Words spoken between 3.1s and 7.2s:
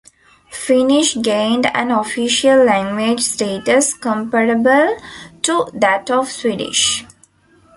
status comparable to that of Swedish.